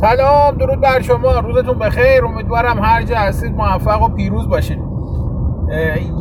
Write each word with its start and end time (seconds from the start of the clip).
سلام 0.00 0.56
درود 0.56 0.80
بر 0.80 1.00
شما. 1.00 1.38
روزتون 1.38 1.78
بخیر. 1.78 2.24
امیدوارم 2.24 2.78
هر 2.78 3.02
جا 3.02 3.16
هستید 3.16 3.56
موفق 3.56 4.02
و 4.02 4.08
پیروز 4.08 4.48
باشید 4.48 4.78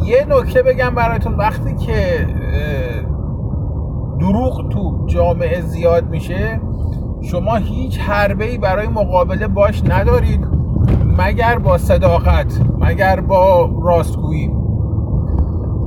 یه 0.05 0.25
نکته 0.29 0.63
بگم 0.63 0.95
براتون. 0.95 1.35
وقتی 1.35 1.75
که 1.75 2.27
دروغ 4.19 4.69
تو 4.69 5.05
جامعه 5.07 5.61
زیاد 5.61 6.09
میشه 6.09 6.61
شما 7.21 7.55
هیچ 7.55 7.99
حربه 7.99 8.45
ای 8.45 8.57
برای 8.57 8.87
مقابله 8.87 9.47
باش 9.47 9.83
ندارید 9.89 10.47
مگر 11.17 11.59
با 11.59 11.77
صداقت 11.77 12.61
مگر 12.79 13.19
با 13.19 13.69
راستگویی. 13.83 14.51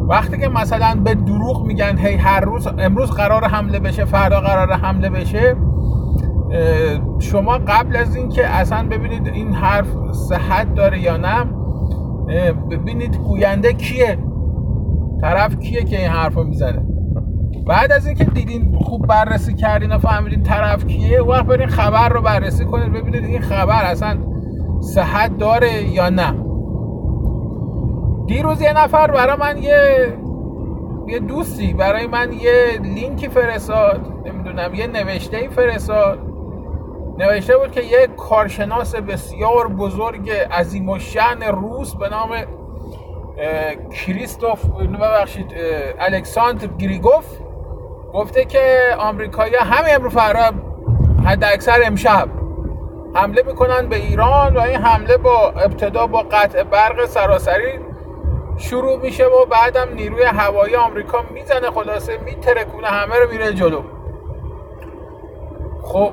وقتی 0.08 0.38
که 0.38 0.48
مثلا 0.48 1.00
به 1.04 1.14
دروغ 1.14 1.66
میگن 1.66 1.98
هی 1.98 2.16
هر 2.16 2.40
روز 2.40 2.68
امروز 2.78 3.10
قرار 3.10 3.44
حمله 3.44 3.78
بشه 3.78 4.04
فردا 4.04 4.40
قرار 4.40 4.72
حمله 4.72 5.10
بشه 5.10 5.56
شما 7.18 7.58
قبل 7.58 7.96
از 7.96 8.16
اینکه 8.16 8.46
اصلا 8.46 8.88
ببینید 8.88 9.26
این 9.26 9.52
حرف 9.52 9.86
صحت 10.12 10.74
داره 10.74 11.00
یا 11.00 11.16
نه 11.16 11.44
ببینید 12.70 13.16
گوینده 13.16 13.72
کیه 13.72 14.18
طرف 15.20 15.58
کیه 15.58 15.84
که 15.84 15.98
این 15.98 16.08
حرف 16.10 16.34
رو 16.34 16.44
می‌زنه. 16.44 16.82
بعد 17.66 17.92
از 17.92 18.06
اینکه 18.06 18.24
دیدین 18.24 18.78
خوب 18.78 19.06
بررسی 19.06 19.54
کردین 19.54 19.92
و 19.92 19.98
فهمیدین 19.98 20.42
طرف 20.42 20.86
کیه 20.86 21.22
وقت 21.22 21.46
برین 21.46 21.68
خبر 21.68 22.08
رو 22.08 22.22
بررسی 22.22 22.64
کنید 22.64 22.92
ببینید 22.92 23.24
این 23.24 23.40
خبر 23.40 23.84
اصلا 23.84 24.16
صحت 24.80 25.38
داره 25.38 25.82
یا 25.82 26.08
نه. 26.10 26.34
دیروز 28.26 28.62
یه 28.62 28.84
نفر 28.84 29.10
برای 29.10 29.36
من 29.40 29.62
یه 29.62 29.78
یه 31.08 31.18
دوستی 31.18 31.72
برای 31.72 32.06
من 32.06 32.32
یه 32.32 32.80
لینکی 32.94 33.28
فرستاد 33.28 34.00
نمی‌دونم 34.26 34.74
یه 34.74 34.86
نوشته 34.86 35.36
ای 35.36 35.48
فرستاد. 35.48 36.31
نوشته 37.22 37.56
بود 37.56 37.72
که 37.72 37.82
یه 37.82 38.06
کارشناس 38.06 38.94
بسیار 38.94 39.68
بزرگ 39.68 40.30
عظیم 40.30 40.88
و 40.88 40.98
شن 40.98 41.42
روس 41.42 41.94
به 41.94 42.08
نام 42.08 42.30
کریستوف 43.90 44.64
ببخشید 44.64 45.54
الکساندر 45.98 46.66
گریگوف 46.66 47.24
گفته 48.14 48.44
که 48.44 48.96
آمریکایی 48.98 49.54
همه 49.56 49.90
امرو 49.90 50.10
فردا 50.10 50.52
حد 51.24 51.44
اکثر 51.44 51.80
امشب 51.84 52.28
حمله 53.14 53.42
می‌کنن 53.46 53.88
به 53.88 53.96
ایران 53.96 54.56
و 54.56 54.60
این 54.60 54.76
حمله 54.76 55.16
با 55.16 55.50
ابتدا 55.50 56.06
با 56.06 56.22
قطع 56.22 56.62
برق 56.62 57.06
سراسری 57.06 57.78
شروع 58.58 59.00
میشه 59.00 59.26
و 59.26 59.46
بعدم 59.46 59.94
نیروی 59.94 60.22
هوایی 60.22 60.76
آمریکا 60.76 61.18
می‌زنه 61.34 61.70
خلاصه 61.70 62.18
میترکونه 62.18 62.86
همه 62.86 63.16
رو 63.16 63.30
میره 63.30 63.52
جلو. 63.52 63.82
خب 65.82 66.12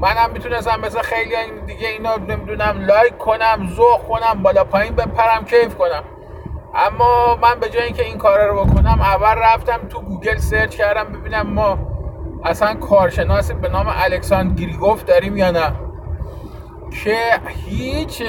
منم 0.00 0.30
می‌تونستم 0.32 0.80
مثل 0.80 1.02
خیلی 1.02 1.34
دیگه 1.66 1.88
اینا 1.88 2.16
نمی‌دونم 2.16 2.80
like 2.80 3.18
کنم 3.18 3.68
ذوق 3.76 4.02
کنم 4.08 4.42
بالا 4.42 4.64
پایین 4.64 4.94
بپرم 4.94 5.44
کیف 5.44 5.74
کنم. 5.74 6.02
اما 6.74 7.38
من 7.42 7.60
به 7.60 7.68
جای 7.68 7.82
اینکه 7.82 8.04
این 8.04 8.18
کار 8.18 8.46
رو 8.46 8.64
بکنم 8.64 9.00
اول 9.00 9.42
رفتم 9.42 9.88
تو 9.88 10.00
گوگل 10.00 10.36
search 10.36 10.76
کردم 10.76 11.12
ببینم 11.12 11.46
ما 11.46 11.78
اصلا 12.44 12.74
کارشناسی 12.74 13.54
به 13.54 13.68
نام 13.68 13.86
الکساندر 13.88 14.54
گریگوف 14.54 15.04
داریم 15.04 15.36
یا 15.36 15.50
نه. 15.50 15.72
که 17.04 17.16
هیچ 17.46 18.22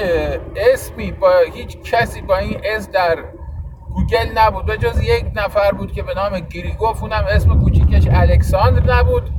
اسمی 0.56 1.12
با 1.12 1.32
هیچ 1.52 1.78
کسی 1.82 2.22
با 2.22 2.36
این 2.36 2.60
اسم 2.64 2.90
در 2.90 3.18
گوگل 3.94 4.38
نبود. 4.38 4.66
به 4.66 4.76
جز 4.76 5.02
یک 5.02 5.24
نفر 5.34 5.70
بود 5.70 5.92
که 5.92 6.02
به 6.02 6.14
نام 6.14 6.40
گریگوف 6.40 7.02
اونم 7.02 7.24
اسم 7.30 7.62
کوچیکش 7.62 8.08
الکساندر 8.12 8.94
نبود. 8.94 9.30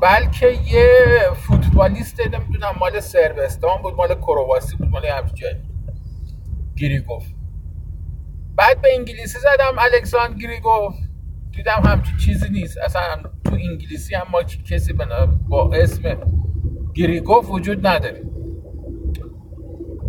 بلکه 0.00 0.46
یه 0.46 1.16
فوتبالیست 1.34 2.20
نمی‌دونم 2.20 2.74
مال 2.80 3.00
سربستان 3.00 3.82
بود 3.82 3.94
مال 3.94 4.14
کرواسی 4.14 4.76
بود 4.76 4.88
مال 4.88 5.06
همچین 5.06 5.62
گریگوف. 6.76 7.24
بعد 8.56 8.80
به 8.80 8.88
انگلیسی 8.94 9.38
زدم 9.38 9.78
الکساندر 9.78 10.38
گریگوف. 10.38 10.94
دیدم 11.56 11.82
همچین 11.84 12.16
چیزی 12.16 12.48
نیست. 12.48 12.78
اصلا 12.78 13.22
تو 13.44 13.54
انگلیسی 13.54 14.14
هم 14.14 14.26
ما 14.32 14.42
کسی 14.42 14.92
با 15.48 15.70
اسم 15.74 16.16
گریگوف 16.94 17.50
وجود 17.50 17.86
نداره. 17.86 18.22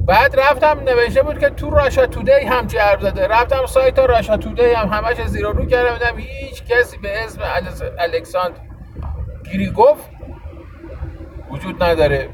بعد 0.07 0.39
رفتم 0.39 0.79
نوشته 0.79 1.23
بود 1.23 1.39
که 1.39 1.49
تو 1.49 1.69
راشا 1.69 2.05
تودی 2.05 2.31
هم 2.31 2.67
حرف 2.77 3.01
زده. 3.01 3.27
رفتم 3.27 3.65
سایت 3.65 3.99
راشا 3.99 4.37
تودی 4.37 4.61
هم 4.61 4.87
همش 4.87 5.25
زیر 5.25 5.45
رو 5.45 5.65
کردم. 5.65 5.93
دیدم 5.93 6.17
هیچ 6.17 6.63
کسی 6.63 6.97
به 6.97 7.23
اسم 7.23 7.41
الکساندر 7.99 8.68
گریگوف 9.53 9.97
وجود 11.51 11.83
نداره. 11.83 12.29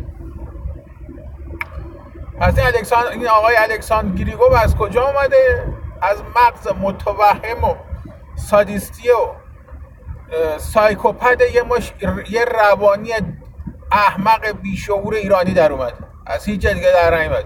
پس 2.40 2.58
این 2.58 2.68
الکساندر 2.68 3.10
این 3.10 3.28
آقای 3.28 3.56
الکساندر 3.56 4.16
گریگوف 4.16 4.64
از 4.64 4.76
کجا 4.76 5.08
اومده؟ 5.08 5.74
از 6.02 6.22
مغز 6.22 6.68
متوهم 6.82 7.64
و 7.64 7.76
سادیستی 8.36 9.10
و 9.10 9.28
سایکوپد 10.58 11.42
یه, 11.54 11.64
مش... 11.64 11.94
یه 12.30 12.46
روانی 12.46 13.10
احمق 13.92 14.62
بیشعور 14.62 15.14
ایرانی 15.14 15.54
در 15.54 15.72
اومد. 15.72 15.94
از 16.26 16.46
هیچ 16.46 16.68
دیگه 16.68 16.92
در 16.94 17.20
نیومد. 17.20 17.46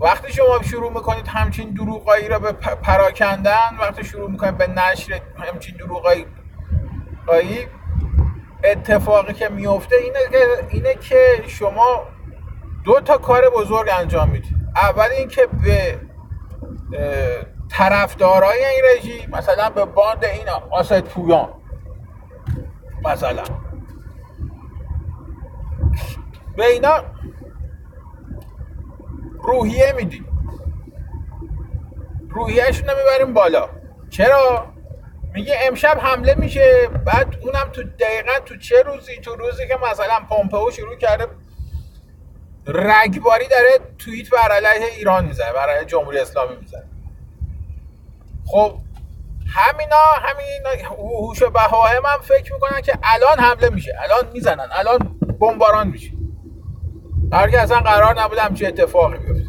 وقتی 0.00 0.32
شما 0.32 0.62
شروع 0.62 0.92
می‌کنید 0.92 1.28
همچین 1.28 1.70
دروغایی 1.70 2.28
را 2.28 2.38
به 2.38 2.52
پراکندن 2.52 3.76
وقتی 3.80 4.04
شروع 4.04 4.30
می‌کنید 4.30 4.56
به 4.56 4.66
نشر 4.66 5.20
همچین 5.38 5.76
دروغایی 5.76 6.26
اتفاقی 8.64 9.32
که 9.32 9.48
میفته 9.48 9.96
اینه 9.96 10.18
که 10.30 10.46
اینه 10.68 10.94
که 10.94 11.42
شما 11.46 12.06
دو 12.84 13.00
تا 13.00 13.18
کار 13.18 13.50
بزرگ 13.50 13.88
انجام 13.98 14.30
می‌دید 14.30 14.56
اول 14.76 15.08
اینکه 15.18 15.48
به 15.64 16.00
طرفدارای 17.70 18.64
این 18.64 18.82
رژیم 18.96 19.30
مثلا 19.30 19.70
به 19.70 19.84
باند 19.84 20.24
این 20.24 20.48
آسد 20.70 21.04
پویان. 21.04 21.48
مثلا. 23.04 23.42
به 26.56 26.66
اینا 26.66 27.04
روحیه 29.42 29.94
میدیم. 29.96 30.24
روحیهشون 32.30 32.88
رو 32.88 32.94
می‌بریم 32.96 33.34
بالا. 33.34 33.68
چرا؟ 34.10 34.66
میگه 35.34 35.58
امشب 35.62 35.98
حمله 36.02 36.34
میشه. 36.34 36.88
بعد 37.06 37.36
اونم 37.40 37.70
تو 37.72 37.82
دقیقا 37.82 38.38
تو 38.44 38.56
چه 38.56 38.82
روزی؟ 38.82 39.16
تو 39.16 39.36
روزی 39.36 39.68
که 39.68 39.76
مثلا 39.90 40.20
پومپئو 40.28 40.70
شروع 40.70 40.96
کرده 40.96 41.26
رگباری 42.66 43.48
داره 43.48 43.78
توییت 43.98 44.30
بر 44.30 44.52
علیه 44.52 44.86
ایران 44.96 45.24
می‌زنه 45.24 45.52
بر 45.52 45.70
علیه 45.70 45.84
جمهوری 45.84 46.18
اسلامی 46.18 46.56
می‌زنه. 46.56 46.84
خب 48.46 48.78
همینا 49.54 49.96
همین 50.22 50.82
هوش 50.86 51.42
بهاهم 51.42 52.02
هم 52.06 52.20
فکر 52.22 52.52
می‌کنن 52.52 52.80
که 52.80 52.98
الان 53.02 53.38
حمله 53.38 53.68
میشه. 53.68 53.98
الان 54.02 54.32
می‌زنن. 54.32 54.68
الان 54.72 54.98
بمباران 55.40 55.88
میشه. 55.88 56.10
در 57.30 57.58
اصلا 57.58 57.80
قرار 57.80 58.20
نبود 58.20 58.38
همچی 58.38 58.66
اتفاقی 58.66 59.18
بیفته. 59.18 59.48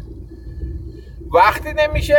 وقتی 1.34 1.72
نمیشه 1.72 2.16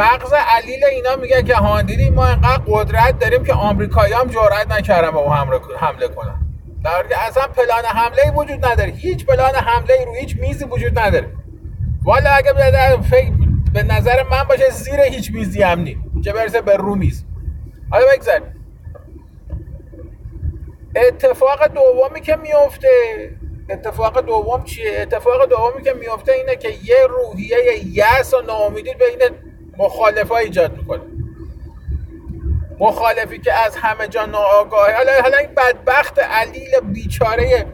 مغز 0.00 0.32
علیل 0.32 0.84
اینا 0.84 1.16
میگه 1.16 1.42
که 1.42 1.54
ها 1.54 1.82
دیدی 1.82 2.10
ما 2.10 2.26
اینقدر 2.28 2.62
قدرت 2.66 3.18
داریم 3.18 3.44
که 3.44 3.52
آمریکایی 3.52 4.12
هم 4.12 4.28
جرأت 4.28 4.70
نکردن 4.70 5.10
به 5.10 5.30
حمله 5.78 6.08
کنن. 6.08 6.46
در 6.84 7.04
اصلا 7.28 7.46
پلان 7.46 7.84
حمله 7.84 8.32
وجود 8.36 8.66
نداره. 8.66 8.90
هیچ 8.90 9.26
پلان 9.26 9.54
حمله 9.54 10.04
رو 10.04 10.14
هیچ 10.14 10.36
میزی 10.36 10.64
وجود 10.64 10.98
نداره. 10.98 11.32
والا 12.04 12.30
اگه 12.30 13.02
فکر 13.02 13.32
به 13.74 13.82
نظر 13.82 14.22
من 14.22 14.42
باشه 14.42 14.70
زیر 14.70 15.00
هیچ 15.00 15.30
میزی 15.34 15.62
هم 15.62 15.80
نی. 15.80 15.98
چه 16.24 16.32
برسه 16.32 16.60
به 16.60 16.76
رو 16.76 16.94
میز. 16.94 17.24
حالا 17.90 18.04
بگذاریم. 18.14 18.54
اتفاق 20.96 21.66
دومی 21.66 22.20
که 22.20 22.36
میفته 22.36 22.88
اتفاق 23.70 24.20
دوم 24.20 24.64
چیه؟ 24.64 25.00
اتفاق 25.00 25.48
دومی 25.48 25.82
که 25.82 25.92
میفته 25.92 26.32
اینه 26.32 26.56
که 26.56 26.68
یه 26.68 27.06
روحیه 27.08 27.56
یأس 27.86 28.34
و 28.34 28.42
ناامیدی 28.42 28.94
بین 28.94 29.49
مخالفا 29.78 30.36
ایجاد 30.36 30.76
می‌کنه. 30.76 31.02
مخالفی 32.78 33.38
که 33.38 33.52
از 33.52 33.76
همه 33.76 34.08
جا 34.08 34.26
ناآگاهه. 34.26 34.96
حالا 34.96 35.12
حالا 35.22 35.36
این 35.36 35.54
بدبخت 35.54 36.18
علیل 36.18 36.80
بیچاره 36.82 37.66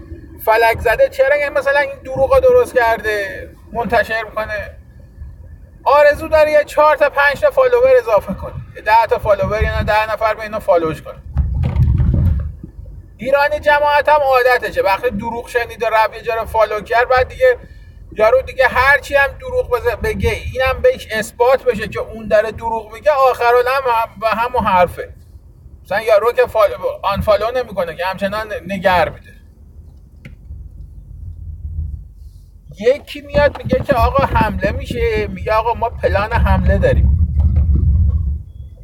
فلک 0.44 0.80
زده 0.80 1.08
چرا 1.08 1.34
این 1.34 1.48
مثلا 1.48 1.80
این 1.80 1.98
دروغ 2.04 2.38
درست 2.38 2.74
کرده؟ 2.74 3.48
منتشر 3.72 4.24
می‌کنه. 4.24 4.70
آرزو 5.84 6.28
داره 6.28 6.52
یه 6.52 6.64
چهار 6.64 6.96
تا 6.96 7.10
پنج 7.10 7.40
تا 7.40 7.50
follower 7.50 7.90
اضافه 7.98 8.34
کنه. 8.34 8.52
ده 8.84 9.06
تا 9.10 9.18
follower 9.18 9.62
یا 9.62 9.82
ده 9.82 10.12
نفر 10.12 10.34
به 10.34 10.42
اینا 10.42 10.58
follow 10.60 10.92
ش 10.92 11.02
کنه. 11.02 11.22
ایرانی 13.16 13.60
جماعت 13.60 14.08
هم 14.08 14.20
عادتشه. 14.20 14.82
وقتی 14.82 15.10
دروغ 15.10 15.48
شنید 15.48 15.82
و 15.82 15.86
رفت 15.86 16.14
یه 16.14 16.22
جا 16.22 16.44
فالو 16.44 16.80
کرد 16.80 17.08
بعد 17.08 17.28
دیگه 17.28 17.58
یارو 18.18 18.42
دیگه 18.42 18.64
هرچی 18.68 19.14
هم 19.14 19.28
دروغ 19.40 20.00
بگه 20.02 20.30
اینم 20.52 20.82
بهش 20.82 21.08
اثبات 21.10 21.64
بشه 21.64 21.88
که 21.88 22.00
اون 22.00 22.28
داره 22.28 22.52
دروغ 22.52 22.92
میگه 22.94 23.10
آخرالم 23.30 23.80
به 24.20 24.28
همون 24.28 24.64
حرفه. 24.64 25.14
مثلا 25.84 26.00
یارو 26.00 26.32
که 26.32 26.46
فال... 26.46 26.68
آنفالو 27.02 27.50
نمی‌کنه 27.56 27.94
که 27.96 28.06
همچنان 28.06 28.46
نگر 28.68 29.08
میده. 29.08 29.36
یکی 32.80 33.20
میاد 33.20 33.58
میگه 33.58 33.78
که 33.78 33.94
آقا 33.94 34.24
حمله 34.24 34.70
میشه 34.70 35.26
میگه 35.26 35.52
آقا 35.52 35.74
ما 35.74 35.88
پلان 35.88 36.32
حمله 36.32 36.78
داریم. 36.78 37.12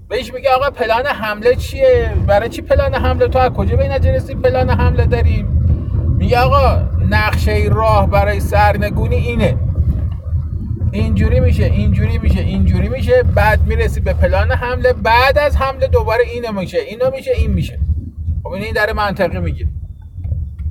بهش 0.09 0.33
میگه 0.35 0.51
آقا 0.51 0.71
پلان 0.71 1.07
حمله 1.07 1.55
چیه؟ 1.55 2.13
برای 2.27 2.49
چی 2.49 2.63
پلان 2.63 2.95
حمله؟ 2.95 3.29
تو 3.29 3.39
از 3.39 3.53
کجا 3.53 3.77
به 3.77 3.83
این 3.83 4.43
پلان 4.43 4.71
حمله 4.71 5.07
داریم؟ 5.07 5.62
میگه 6.23 6.39
آقا 6.39 6.83
نقشه 7.11 7.69
راه 7.71 8.11
برای 8.11 8.41
سرنگونی 8.41 9.17
اینه. 9.17 9.57
اینجوری 10.93 11.41
میشه 11.41 11.65
اینجوری 11.65 12.19
میشه 12.19 12.41
اینجوری 12.41 12.89
میشه 12.89 13.23
بعد 13.23 13.67
می‌رسی 13.67 14.01
به 14.01 14.13
پلان 14.13 14.51
حمله 14.51 14.93
بعد 14.93 15.39
از 15.39 15.57
حمله 15.57 15.87
دوباره 15.87 16.25
اینو 16.25 16.61
میشه 16.61 16.79
اینو 16.79 17.11
میشه 17.11 17.31
این 17.37 17.51
میشه. 17.51 17.79
خب 18.43 18.49
این 18.49 18.75
داره 18.75 18.93
منطقی 18.93 19.39
میگه. 19.39 19.67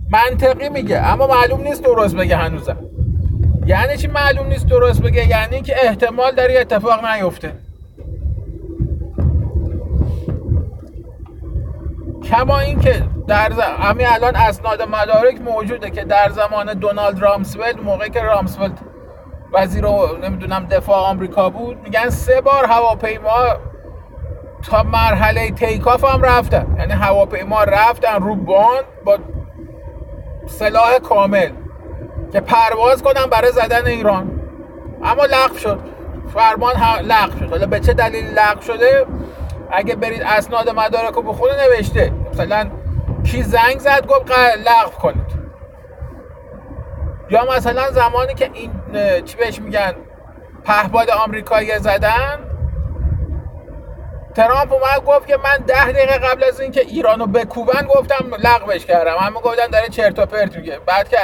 منطقی 0.10 0.70
میگه 0.70 0.98
اما 0.98 1.28
معلوم 1.28 1.62
نیست 1.62 1.84
درست 1.84 2.16
بگه 2.16 2.36
هنوزم. 2.36 2.78
یعنی 3.66 3.98
چی 3.98 4.08
معلوم 4.08 4.48
نیست 4.48 4.68
درست 4.68 5.02
بگه؟ 5.02 5.28
یعنی 5.28 5.62
که 5.62 5.76
احتمال 5.84 6.36
داره 6.36 6.60
اتفاق 6.60 7.06
نیفته. 7.06 7.52
کما 12.32 12.60
اینکه 12.60 13.04
در 13.28 13.52
همین 13.62 14.08
الان 14.08 14.36
اسناد 14.36 14.82
مدارک 14.82 15.42
موجوده 15.42 15.90
که 15.90 16.04
در 16.04 16.30
زمان 16.30 16.74
دونالد 16.74 17.20
رامسفلد 17.20 17.80
موقعی 17.84 18.10
که 18.10 18.22
رامسفلد 18.22 18.80
وزیر 19.54 19.86
نمی‌دونم 20.24 20.66
دفاع 20.66 20.98
آمریکا 20.98 21.50
بود 21.50 21.78
میگن 21.84 22.10
سه 22.10 22.42
بار 22.42 22.66
هواپیما 22.66 23.56
تا 24.70 24.84
مرحله 24.84 25.52
تیکاف 25.52 26.04
هم 26.06 26.22
رفتن 26.22 26.76
یعنی 26.80 26.94
هواپیما 26.94 27.64
رفتن 27.64 28.22
رو 28.22 28.36
باند 28.36 28.84
با 29.06 29.18
سلاح 30.48 30.98
کامل 31.00 31.50
که 32.34 32.40
پرواز 32.42 33.04
کنن 33.04 33.26
برای 33.26 33.52
زدن 33.52 33.88
ایران. 33.88 34.42
اما 35.04 35.26
لغو 35.26 35.58
شد. 35.58 35.80
فرمان 36.34 36.74
لغو 37.04 37.40
شد. 37.40 37.50
حالا 37.50 37.66
به 37.66 37.80
چه 37.80 37.94
دلیل 37.94 38.26
لغو 38.26 38.62
شده؟ 38.62 39.06
اگه 39.72 39.96
برید 39.96 40.22
اسناد 40.22 40.70
مدارک 40.70 41.14
رو 41.14 41.22
بخونه 41.22 41.54
نوشته. 41.68 42.14
مثلا 42.34 42.72
کی 43.24 43.44
زنگ 43.44 43.80
زد 43.80 44.08
گفت 44.08 44.32
لغو 44.66 44.92
کنید. 45.02 45.42
یا 47.30 47.46
مثلا 47.46 47.92
زمانی 47.92 48.34
که 48.34 48.50
این 48.54 48.72
چی 49.26 49.38
بهش 49.38 49.60
میگن 49.60 49.94
پهباد 50.64 51.10
آمریکایی 51.10 51.80
زدن 51.80 52.40
ترامپ 54.36 54.74
اومد 54.74 55.06
گفت 55.06 55.28
که 55.28 55.38
من 55.38 55.66
ده 55.68 55.92
دقیقه 55.92 56.18
قبل 56.18 56.44
از 56.44 56.62
اینکه 56.62 56.82
ایرانو 56.82 57.28
بکوبن 57.28 57.88
گفتم 57.96 58.36
لغوش 58.44 58.86
کردم. 58.86 59.16
همه 59.20 59.40
گفتن 59.40 59.68
داره 59.68 59.90
چرت 59.90 60.20
و 60.20 60.26
پرت 60.26 60.58
میگه. 60.58 60.80
بعد 60.80 61.10
که 61.10 61.18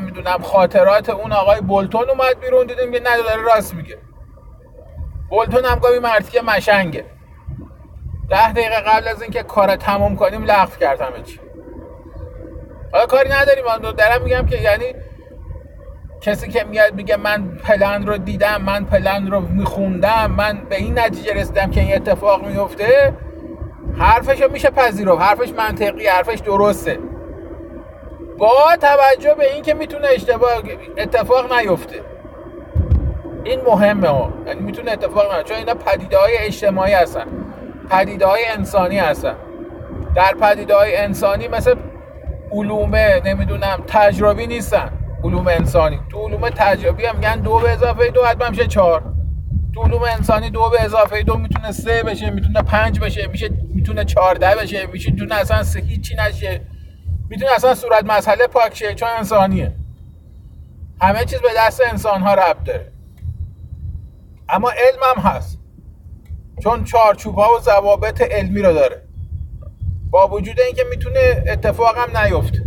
نمی‌دونم 0.00 0.38
خاطرات 0.42 1.10
اون 1.10 1.32
آقای 1.32 1.60
بولتون 1.60 2.10
اومد 2.10 2.40
بیرون 2.40 2.66
دیدیم 2.66 2.92
که 2.92 3.00
نه 3.00 3.16
داره 3.16 3.42
راست 3.42 3.74
میگه. 3.74 3.98
بولتون 5.30 5.64
هم 5.64 5.78
گفت 5.78 6.00
مردی 6.02 6.30
که 6.30 6.42
مشنگه. 6.42 7.04
ده 8.32 8.52
دقیقه 8.52 8.80
قبل 8.80 9.08
از 9.08 9.22
اینکه 9.22 9.42
کار 9.42 9.76
تموم 9.76 10.16
کنیم 10.16 10.44
لغو 10.44 10.76
کردم 10.80 11.22
چی. 11.22 11.40
حالا 12.92 13.06
کاری 13.06 13.28
نداریم. 13.28 13.64
من 13.64 13.92
دارم 13.92 14.22
میگم 14.22 14.46
که 14.46 14.56
یعنی 14.56 14.94
کسی 16.20 16.48
که 16.48 16.64
میاد 16.64 16.94
میگه 16.94 17.16
من 17.16 17.48
پلن 17.48 18.06
رو 18.06 18.18
دیدم 18.18 18.62
من 18.62 18.84
پلن 18.84 19.30
رو 19.30 19.40
میخوندم 19.40 20.30
من 20.30 20.64
به 20.68 20.76
این 20.76 20.98
نتیجه 20.98 21.34
رسیدم 21.34 21.70
که 21.70 21.80
این 21.80 21.94
اتفاق 21.94 22.46
میفته 22.46 23.14
حرفش 23.98 24.42
میشه 24.50 24.70
پذیرفت. 24.70 25.20
حرفش 25.22 25.52
منطقی 25.52 26.06
حرفش 26.06 26.38
درسته. 26.38 26.98
با 28.38 28.76
توجه 28.80 29.34
به 29.34 29.52
اینکه 29.52 29.74
می‌تونه 29.74 30.08
اشتباه 30.08 30.50
اتفاق 30.98 31.52
نیفته. 31.52 32.00
این 33.44 33.60
مهمه 33.66 34.08
ها. 34.08 34.32
یعنی 34.46 34.60
می‌تونه 34.60 34.92
اتفاق 34.92 35.32
نیفته. 35.32 35.48
چون 35.48 35.56
اینا 35.56 35.74
پدیده 35.74 36.18
های 36.18 36.36
اجتماعی 36.38 36.92
هستن. 36.92 37.26
پدیده 37.92 38.26
های 38.26 38.44
انسانی 38.44 38.98
هستن. 38.98 39.34
در 40.14 40.34
پدیده 40.40 40.74
های 40.74 40.96
انسانی 40.96 41.48
مثل 41.48 41.74
علوم 42.52 42.94
نمی‌دونم 43.24 43.84
تجربی 43.86 44.46
نیستن 44.46 44.90
علوم 45.24 45.48
انسانی. 45.48 46.00
تو 46.10 46.28
علوم 46.28 46.48
تجربی 46.48 47.04
هم 47.04 47.16
میگن 47.16 47.40
دو 47.40 47.58
به 47.58 47.70
اضافه 47.70 48.08
دو 48.08 48.24
حتما 48.24 48.48
میشه 48.48 48.66
چهار. 48.66 49.02
تو 49.74 49.82
علوم 49.82 50.02
انسانی 50.02 50.50
دو 50.50 50.70
به 50.70 50.82
اضافه 50.82 51.22
دو 51.22 51.36
می‌تونه 51.36 51.72
سه 51.72 52.02
بشه 52.02 52.30
می‌تونه 52.30 52.62
پنج 52.62 53.00
بشه 53.00 53.26
میشه 53.26 53.48
می‌تونه 53.74 54.04
چهارده 54.04 54.56
بشه 54.56 54.86
می‌تونه 54.86 55.34
اصلا 55.34 55.62
سه 55.62 55.80
هیچی 55.80 56.16
نشه. 56.16 56.60
می‌تونه 57.28 57.52
اصلا 57.52 57.74
صورت 57.74 58.04
مسئله 58.04 58.46
پاک 58.46 58.74
شه 58.74 58.94
چون 58.94 59.08
انسانیه. 59.18 59.72
همه 61.00 61.24
چیز 61.24 61.40
به 61.40 61.48
دست 61.58 61.82
انسان 61.90 62.20
ها 62.20 62.34
ربط 62.34 62.64
داره. 62.64 62.92
اما 64.48 64.70
علم 64.70 65.16
هم 65.16 65.30
هست. 65.30 65.61
چون 66.62 66.84
چارچوب 66.84 67.34
ها 67.38 67.56
و 67.56 67.60
ضوابط 67.60 68.22
علمی 68.22 68.62
رو 68.62 68.72
داره. 68.72 69.02
با 70.10 70.28
وجود 70.28 70.60
اینکه 70.60 70.84
می‌تونه 70.90 71.44
اتفاق 71.48 71.98
هم 71.98 72.16
نیفته. 72.16 72.62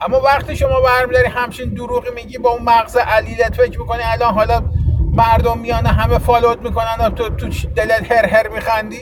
اما 0.00 0.20
وقتی 0.20 0.56
شما 0.56 0.80
برمیداری 0.80 1.26
همچین 1.26 1.74
دروغی 1.74 2.10
میگی 2.10 2.38
با 2.38 2.50
اون 2.50 2.62
مغز 2.62 2.96
علیلت 2.96 3.54
فکر 3.54 3.80
می‌کنی 3.80 4.02
الان 4.02 4.34
حالا 4.34 4.62
مردم 5.12 5.58
میانه 5.58 5.88
همه 5.88 6.18
فالوت 6.18 6.58
می‌کنن 6.58 7.14
تو 7.14 7.28
تو 7.28 7.48
دلت 7.76 8.12
هر 8.12 8.26
هر 8.26 8.48
میخندی 8.48 9.00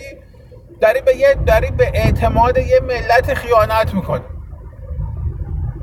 داری 0.81 1.01
به 1.01 1.17
یه 1.17 1.35
داری 1.47 1.71
به 1.71 1.91
اعتماد 1.95 2.59
یه 2.59 2.81
ملت 2.81 3.35
خیانت 3.35 3.95
می‌کنی. 3.95 4.25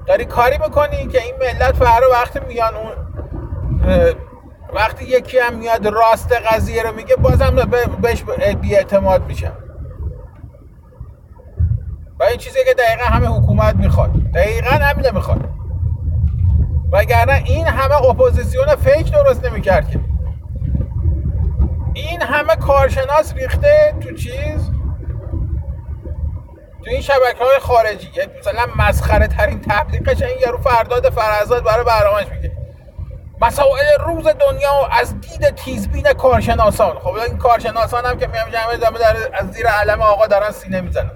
داری 0.08 0.26
کاری 0.26 0.58
می‌کنی 0.58 1.08
که 1.08 1.22
این 1.24 1.36
ملت 1.40 1.76
فردا 1.76 2.06
وقتی 2.12 2.40
میان 2.48 2.74
اون 2.76 2.92
وقتی 4.74 5.06
یکی 5.06 5.40
هم 5.40 5.56
میاد 5.56 5.88
راست 5.88 6.32
قضیه 6.32 6.84
رو 6.84 6.96
میگه 6.96 7.16
بازم 7.16 7.56
بهش 8.02 8.24
بی 8.62 8.76
اعتماد 8.76 9.28
میشن 9.28 9.52
و 12.20 12.24
این 12.24 12.38
چیزی 12.38 12.60
که 12.66 12.74
دقیقا 12.74 13.06
همه 13.06 13.28
حکومت 13.28 13.76
می‌خواد. 13.76 14.12
دقیقا 14.34 14.70
همین 14.70 15.06
می‌خواد. 15.14 15.50
وگرنه 16.92 17.44
این 17.46 17.68
همه 17.68 18.06
اپوزیسیون 18.06 18.76
fake 18.76 19.12
درست 19.12 19.46
نمی‌کرد 19.46 19.90
که. 19.90 20.00
این 21.94 22.22
همه 22.22 22.56
کارشناس 22.56 23.34
ریخته 23.34 23.96
تو 24.00 24.14
چیز؟ 24.14 24.72
تو 26.84 26.90
این 26.90 27.02
شبکه 27.02 27.44
های 27.44 27.60
خارجی 27.62 28.10
مثلا 28.40 28.66
مسخره 28.78 29.28
ترین 29.28 29.62
تبلیغش 29.62 30.22
این 30.22 30.38
یارو 30.46 30.58
فرداد 30.58 31.10
فرزاد 31.10 31.64
برای 31.64 31.86
برنامهش 31.86 32.28
میگه. 32.28 32.61
مسائل 33.42 33.86
روز 34.06 34.28
دنیا 34.28 34.88
از 34.92 35.22
دید 35.22 35.56
تیزبین 35.56 36.14
کارشناسان. 36.14 37.00
خب 37.00 37.14
این 37.14 37.38
کارشناسان 37.38 38.06
هم 38.06 38.20
که 38.20 38.28
میام 38.28 38.50
جمعه 38.50 38.78
در 38.78 39.18
از 39.34 39.52
زیر 39.52 39.68
علم 39.68 40.02
آقا 40.02 40.28
دارن 40.28 40.52
سینه 40.52 40.82
می‌زنن. 40.82 41.12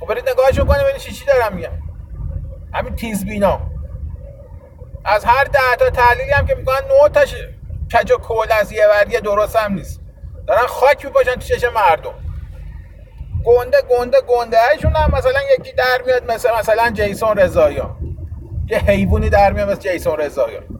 خب 0.00 0.06
برید 0.06 0.30
نگاهشون 0.30 0.66
کنه 0.66 0.82
ببینید 0.82 1.00
چی 1.00 1.24
دارم 1.24 1.54
میگم 1.54 1.70
همین 2.74 2.94
تیزبینا. 2.94 3.60
از 5.04 5.24
هر 5.24 5.44
ده 5.44 5.76
تا 5.78 5.90
تحلیلی 5.90 6.30
هم 6.30 6.46
که 6.46 6.54
می‌کنن 6.54 6.76
نه 6.76 7.08
تاش 7.08 7.34
کج 7.94 8.12
و 8.12 8.16
کول 8.16 8.52
از 8.60 8.72
یه 8.72 8.86
وریه 8.88 9.20
درست 9.20 9.56
هم 9.56 9.72
نیست. 9.72 10.00
دارن 10.46 10.66
خاک 10.66 11.04
میپاشن 11.04 11.34
تو 11.34 11.40
چش 11.40 11.64
مردم. 11.64 12.14
گنده 13.44 13.82
گنده 13.90 14.20
گنده 14.20 14.56
هشون 14.74 14.92
هم 14.92 15.10
مثلا 15.14 15.40
یکی 15.58 15.72
در 15.72 16.02
میاد 16.06 16.32
مثل 16.32 16.48
مثلا 16.58 16.90
جیسون 16.90 17.36
رضاییان. 17.36 17.96
یه 18.68 18.78
حیوانی 18.78 19.30
در 19.30 19.52
میاد 19.52 19.70
مثل 19.70 19.80
جیسون 19.80 20.16
رضاییان. 20.16 20.79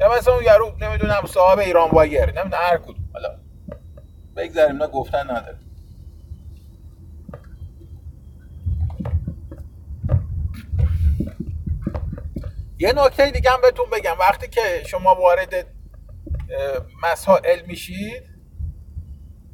یا 0.00 0.12
مثلا 0.12 0.34
اون 0.34 0.44
یارو 0.44 0.72
نمی‌دونم 0.80 1.22
صاحب 1.26 1.58
ایران 1.58 1.90
وایر 1.90 2.24
نمی‌دونم 2.24 2.62
هر 2.62 2.76
کدوم. 2.76 3.08
حالا 3.12 3.38
بگذاریم 4.36 4.76
نه 4.76 4.86
گفتن 4.86 5.30
نداره. 5.30 5.58
یه 12.78 12.92
نکته 12.96 13.30
دیگه 13.30 13.50
هم 13.50 13.60
بهتون 13.60 13.86
بگم. 13.92 14.16
وقتی 14.20 14.48
که 14.48 14.60
شما 14.86 15.14
وارد 15.14 15.66
مسائل 17.02 17.66
میشید 17.66 18.22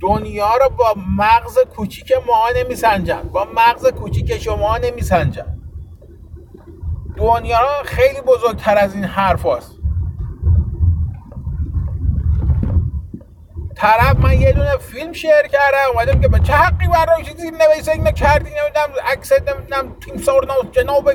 دنیا 0.00 0.56
رو 0.56 0.68
با 0.68 0.94
مغز 1.18 1.58
کوچیک 1.58 2.12
ما 2.26 2.48
نمیسنجن. 2.56 3.22
با 3.22 3.48
مغز 3.54 3.86
کوچیک 3.86 4.38
شما 4.38 4.78
نمیسنجن. 4.78 5.60
دنیا 7.16 7.82
خیلی 7.84 8.20
بزرگتر 8.20 8.78
از 8.78 8.94
این 8.94 9.04
حرف 9.04 9.46
هست. 9.46 9.73
طرف 13.76 14.16
من 14.16 14.40
یه 14.40 14.52
دونه 14.52 14.76
فیلم 14.76 15.12
شیر 15.12 15.42
کردم 15.52 15.76
اومدم 15.94 16.20
که 16.20 16.28
به 16.28 16.38
چه 16.38 16.52
حقی 16.52 16.86
برای 16.86 17.24
چیزی 17.24 17.50
نویسه 17.50 17.92
اینو 17.92 18.10
کردی؟ 18.10 18.50
نمی‌دونم 18.50 19.10
عکس 19.12 19.32
نمی‌دونم 19.32 19.96
تیم 20.00 20.16
سورناس 20.16 20.58
جناب 20.72 21.10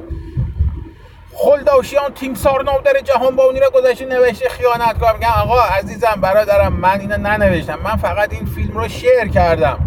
خلداشیان 1.33 2.13
تیم 2.13 2.33
سارناو 2.33 2.81
در 2.81 2.99
جهان 3.03 3.35
بانی 3.35 3.59
را 3.59 3.69
گذاشته 3.69 4.05
نوشته 4.05 4.49
خیانتکار. 4.49 5.13
میگم 5.13 5.29
آقا 5.29 5.61
عزیزم 5.61 6.21
برادرم 6.21 6.73
من 6.73 6.99
اینو 6.99 7.17
ننوشتم. 7.17 7.79
من 7.83 7.95
فقط 7.95 8.33
این 8.33 8.45
فیلم 8.45 8.77
رو 8.77 8.87
شیر 8.87 9.27
کردم. 9.27 9.79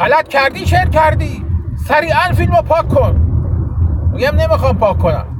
غلط 0.00 0.28
کردی 0.28 0.66
شیر 0.66 0.84
کردی. 0.84 1.44
سریعا 1.88 2.32
فیلم 2.36 2.56
رو 2.56 2.62
پاک 2.62 2.88
کن. 2.88 3.14
میگم 4.12 4.36
نمی‌خوام 4.36 4.78
پاک 4.78 4.98
کنم. 4.98 5.37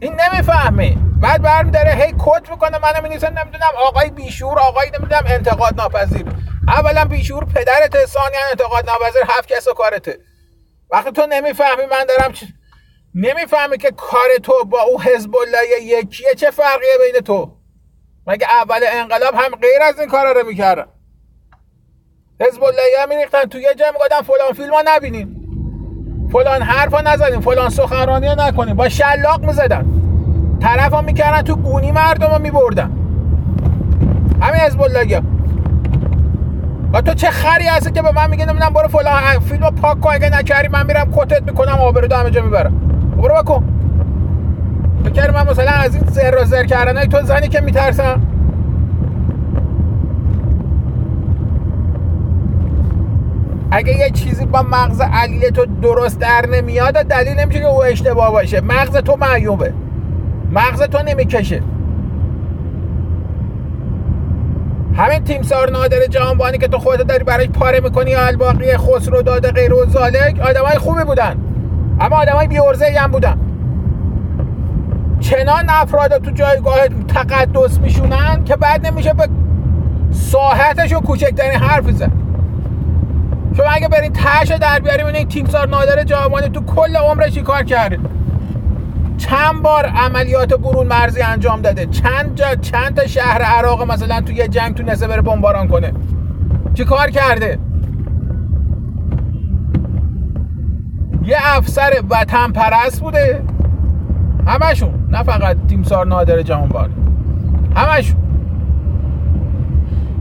این 0.00 0.20
نمی‌فهمه 0.20 0.96
بعد 1.22 1.42
برم 1.42 1.70
داره 1.70 1.90
هی 1.90 2.14
کت 2.18 2.50
می‌کنه. 2.50 2.78
منم 2.78 3.02
می‌نویسم 3.02 3.38
نمی‌دونم. 3.38 3.70
آقای 3.76 4.10
بیشور 4.10 4.58
آقای 4.58 4.90
نمی‌دونم 4.90 5.22
انتقاد 5.26 5.74
ناپذیر. 5.74 6.26
اولا 6.68 7.04
بیشور 7.04 7.44
پدرت 7.44 8.06
ثانیا 8.06 8.40
انتقاد 8.50 8.90
ناپذیر 8.90 9.22
هفت 9.28 9.48
کس 9.48 9.68
کارته. 9.68 10.18
وقتی 10.90 11.12
تو 11.12 11.26
نمی‌فهمی 11.26 11.86
من 11.90 12.04
دارم 12.04 12.32
چ... 12.32 12.44
نمی‌فهمی 13.14 13.78
که 13.78 13.90
کار 13.90 14.28
تو 14.42 14.64
با 14.64 14.82
او 14.82 15.02
حزب 15.02 15.36
الله 15.36 15.82
یکیه 15.82 16.34
چه 16.34 16.50
فرقیه 16.50 16.98
بین 17.00 17.20
تو؟ 17.20 17.56
مگه 18.26 18.46
اول 18.50 18.80
انقلاب 18.86 19.34
هم 19.34 19.54
غیر 19.54 19.82
از 19.82 20.00
این 20.00 20.08
کارا 20.08 20.32
رو 20.32 20.46
می‌کردن؟ 20.46 20.86
حزب 22.40 22.62
الله 22.64 23.06
میریختن. 23.08 23.44
تو 23.44 23.58
یه 23.58 23.74
جمع 23.74 23.92
گفتن 23.92 24.22
فلان 24.22 24.52
فیلم 24.52 24.74
ها 24.74 24.82
نبینیم 24.84 25.35
فلان 26.32 26.62
حرفا 26.62 27.00
نزدیم 27.00 27.40
فلان 27.40 27.68
سخنرانی 27.68 28.26
ها 28.26 28.48
نکنیم. 28.48 28.76
با 28.76 28.88
شلاق 28.88 29.44
می‌زدن. 29.46 29.86
طرف 30.60 30.92
ها 30.92 31.00
می‌کردن 31.00 31.42
تو 31.42 31.56
گونی 31.56 31.92
مردم 31.92 32.26
رو 32.26 32.38
میبردن. 32.38 32.90
همین 34.40 34.60
حزب 34.60 34.82
الله 34.82 35.22
و 36.92 37.00
تو 37.00 37.14
چه 37.14 37.30
خری 37.30 37.66
هستی 37.66 37.90
که 37.90 38.02
به 38.02 38.12
من 38.12 38.30
میگه 38.30 38.46
نمی‌دونم 38.46 38.72
برو 38.72 38.88
فلان 38.88 39.38
فیلم 39.48 39.70
پاک 39.70 40.00
کن 40.00 40.10
اگه 40.12 40.38
نکردی 40.38 40.68
من 40.68 40.86
میرم 40.86 41.12
کتت 41.16 41.42
می‌کنم 41.42 41.72
آبرو 41.72 42.16
همه 42.16 42.30
جا 42.30 42.42
می‌برم. 42.42 42.72
برو 43.16 43.34
بکن. 43.34 43.64
فکر 45.04 45.30
من 45.30 45.50
مثلا 45.50 45.70
از 45.70 45.94
این 45.94 46.04
زر 46.06 46.42
و 46.42 46.44
زر 46.44 46.64
کردن 46.64 47.04
تو 47.04 47.22
زنی 47.22 47.48
که 47.48 47.60
میترسم. 47.60 48.20
اگه 53.76 53.98
یه 53.98 54.10
چیزی 54.10 54.46
با 54.46 54.62
مغز 54.62 55.00
علیل 55.00 55.50
تو 55.50 55.66
درست 55.82 56.18
در 56.18 56.46
نمیاد 56.46 56.94
دلیل 56.94 57.40
نمیشه 57.40 57.60
که 57.60 57.66
او 57.66 57.84
اشتباه 57.84 58.32
باشه. 58.32 58.60
مغز 58.60 58.96
تو 58.96 59.16
معیوبه. 59.16 59.72
مغز 60.52 60.82
تو 60.82 61.02
نمی‌کشه. 61.02 61.62
همین 64.96 65.24
تیمسار 65.24 65.70
نادر 65.70 66.06
جهانبانی 66.10 66.58
که 66.58 66.68
تو 66.68 66.78
خودت 66.78 67.02
داری 67.02 67.24
برای 67.24 67.46
پاره 67.46 67.80
می‌کنی 67.80 68.14
الباقی 68.14 68.76
خسرو 68.76 69.22
داده 69.22 69.50
غیر 69.50 69.74
و 69.74 69.86
زالک 69.86 70.40
آدمای 70.40 70.78
خوبی 70.78 71.04
بودن. 71.04 71.36
اما 72.00 72.16
آدمای 72.16 72.46
بیورزه 72.46 72.94
هم 72.98 73.10
بودن. 73.10 73.38
چنان 75.20 75.64
افراد 75.68 76.18
تو 76.18 76.30
جایگاه 76.30 76.78
تقدس 77.08 77.80
میشونن 77.80 78.44
که 78.44 78.56
بعد 78.56 78.86
نمیشه 78.86 79.12
به 79.12 79.28
ساحتش 80.10 80.92
و 80.92 81.00
کوچکترین 81.00 81.60
حرف 81.60 81.90
زد 81.90 82.25
شما 83.56 83.66
اگه 83.66 83.88
برین 83.88 84.12
تش 84.12 84.48
در 84.48 84.80
بیاریم 84.80 85.06
این 85.06 85.28
تیمسار 85.28 85.68
نادر 85.68 86.04
جهانبانی 86.04 86.48
تو 86.48 86.60
کل 86.64 86.96
عمرش 86.96 87.38
کار 87.38 87.62
کرده؟ 87.62 87.98
چند 89.18 89.62
بار 89.62 89.86
عملیات 89.86 90.54
برون 90.54 90.86
مرزی 90.86 91.22
انجام 91.22 91.62
داده. 91.62 91.86
چند 91.86 92.34
جا 92.34 92.54
چند 92.54 92.96
تا 92.96 93.06
شهر 93.06 93.42
عراق 93.42 93.92
مثلا 93.92 94.20
تو 94.20 94.32
یه 94.32 94.48
جنگ 94.48 94.74
تو 94.74 94.82
نسه 94.82 95.06
بره 95.06 95.22
بمباران 95.22 95.68
کنه. 95.68 95.92
چی 96.74 96.84
کار 96.84 97.10
کرده؟ 97.10 97.58
یه 101.24 101.36
افسر 101.42 102.02
وطن 102.10 102.52
پرست 102.52 103.00
بوده. 103.00 103.42
همشون 104.46 105.08
نه 105.10 105.22
فقط 105.22 105.56
تیمسار 105.68 106.06
نادر 106.06 106.42
جهانبانی 106.42 106.94
همشون. 107.76 108.25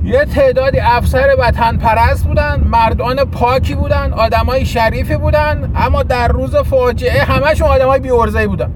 یه 0.05 0.25
تعدادی 0.25 0.79
افسر 0.79 1.35
وطن 1.39 1.77
پرست 1.77 2.25
بودن 2.25 2.63
مردان 2.65 3.25
پاکی 3.25 3.75
بودن 3.75 4.13
آدمای 4.13 4.65
شریفی 4.65 5.17
بودن 5.17 5.71
اما 5.75 6.03
در 6.03 6.27
روز 6.27 6.55
فاجعه 6.55 7.23
همشون 7.23 7.67
آدمای 7.67 7.99
بیورزهی 7.99 8.47
بودن. 8.47 8.71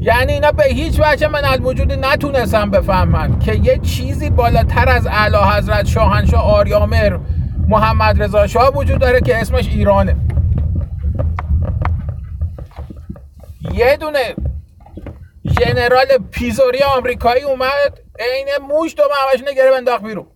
یعنی 0.00 0.32
اینا 0.32 0.52
به 0.52 0.64
هیچ 0.64 1.00
وجه 1.00 1.28
من 1.28 1.44
از 1.44 1.60
وجودی 1.60 1.96
نتونستم 1.96 2.70
بفهمن 2.70 3.38
که 3.38 3.54
یه 3.54 3.78
چیزی 3.78 4.30
بالاتر 4.30 4.88
از 4.88 5.06
اعلی 5.06 5.36
حضرت 5.36 5.86
شاهنشاه 5.86 6.42
آریامر 6.42 7.18
محمد 7.68 8.22
رضا 8.22 8.46
شاه 8.46 8.76
وجود 8.76 8.98
داره 9.00 9.20
که 9.20 9.40
اسمش 9.40 9.68
ایرانه. 9.68 10.16
یه 13.74 13.96
دونه 14.00 14.34
ژنرال 15.46 16.06
پیزوری 16.30 16.82
آمریکایی 16.82 17.42
اومد 17.42 18.00
عین 18.18 18.48
موش 18.68 18.94
دو 18.96 19.02
همش 19.02 19.40
نگره 19.50 19.70
بنداخت 19.70 20.02
بیرون. 20.02 20.26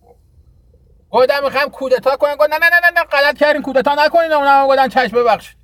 گفتم 1.11 1.43
می‌خوام 1.43 1.69
کودتا 1.69 2.15
کنن 2.17 2.35
گفت 2.35 2.49
نه 2.49 2.57
نه 2.57 2.65
نه 2.65 2.99
نه 2.99 3.03
غلط 3.03 3.37
کردین 3.37 3.61
کودتا 3.61 3.95
نکنین. 4.05 4.31
اونم 4.31 4.67
گفتن 4.67 4.87
چشم 4.87 5.17
ببخشید. 5.17 5.59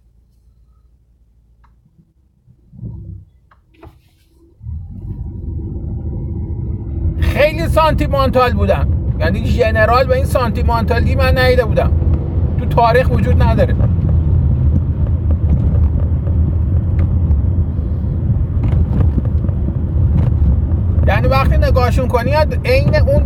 خیلی 7.21 7.67
سانتیمانتال 7.67 8.53
بودن 8.53 9.15
یعنی 9.19 9.45
ژنرال 9.45 10.07
به 10.07 10.15
این 10.15 10.25
سانتیمانتالی 10.25 11.15
من 11.15 11.37
ندیده 11.37 11.65
بودم. 11.65 11.91
تو 12.59 12.65
تاریخ 12.65 13.09
وجود 13.09 13.41
نداره. 13.41 13.75
یعنی 21.07 21.27
وقتی 21.27 21.57
نگاهشون 21.57 22.07
کنی 22.07 22.35
عین 22.65 22.95
اون 22.95 23.23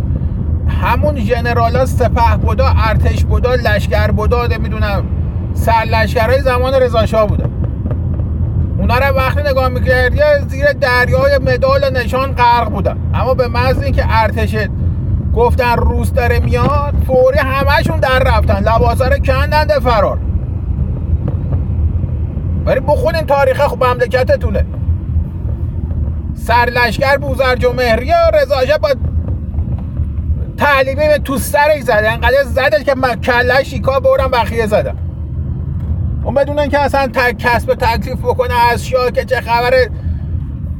همون 0.82 1.20
ژنرال 1.20 1.76
ها 1.76 1.86
سپه 1.86 2.36
بودا 2.42 2.72
ارتش 2.88 3.24
بودا 3.24 3.54
لشکر 3.54 4.10
بودا 4.10 4.46
نمی‌دونم 4.46 5.04
سر 5.54 5.84
لشکرهای 5.84 6.40
زمان 6.40 6.74
رضا 6.74 7.06
شاه 7.06 7.26
بودن 7.26 7.50
اونا 8.78 8.98
رو 8.98 9.16
وقتی 9.16 9.42
نگاه 9.42 9.68
می‌کردی 9.68 10.20
زیر 10.48 10.72
دریای 10.72 11.38
مدال 11.38 11.90
نشان 11.92 12.32
غرق 12.32 12.70
بودن. 12.70 12.96
اما 13.14 13.34
به 13.34 13.48
محض 13.48 13.82
اینکه 13.82 14.04
ارتش 14.08 14.56
گفتن 15.34 15.76
روس 15.76 16.12
داره 16.12 16.38
میاد 16.38 16.94
فوری 17.06 17.38
همهشون 17.38 18.00
در 18.00 18.18
رفتن. 18.18 18.58
لباسا 18.58 19.08
رو 19.08 19.18
کندن 19.18 19.78
فرار. 19.78 20.18
ولی 22.66 22.80
بخونین 22.80 23.22
تاریخ 23.22 23.60
خوب 23.60 23.84
مملکتتونه. 23.84 24.64
سرلشکر 26.50 27.16
بوزرج 27.16 27.64
و 27.64 27.72
مهری 27.72 28.12
و 28.12 28.36
رضاشه 28.36 28.78
با 28.78 28.88
تعلیمی 30.58 31.02
تو 31.24 31.38
سرش 31.38 31.82
زده. 31.82 32.12
انقدر 32.12 32.42
زده 32.44 32.84
که 32.84 32.94
من 32.94 33.20
کلش 33.20 33.66
شیکا 33.66 34.00
برم 34.00 34.30
بخیه 34.30 34.66
زدم 34.66 34.96
اون 36.24 36.34
بدونن 36.34 36.68
که 36.68 36.78
اصلا 36.78 37.08
کسب 37.38 37.74
تکلیف 37.74 38.18
بکنه 38.18 38.70
از 38.72 38.86
شاه 38.86 39.10
که 39.10 39.24
چه 39.24 39.40
خبره 39.40 39.90